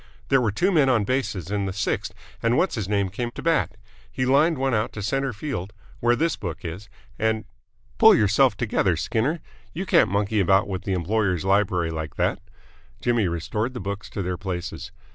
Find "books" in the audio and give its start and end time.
13.79-14.09